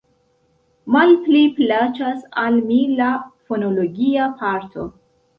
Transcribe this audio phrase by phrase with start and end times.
[0.93, 3.09] Malpli plaĉas al mi la
[3.51, 4.87] fonologia parto.